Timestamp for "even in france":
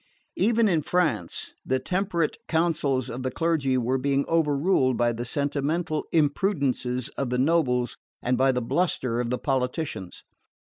0.37-1.53